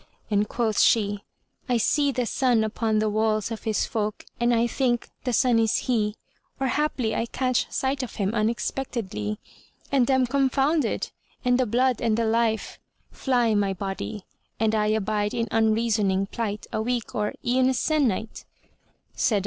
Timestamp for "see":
1.77-2.11